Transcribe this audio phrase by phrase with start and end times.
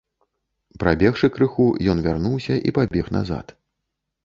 [0.83, 3.57] Прабегшы крыху, ён вярнуўся і пабег назад.